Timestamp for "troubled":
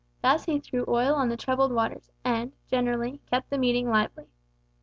1.37-1.71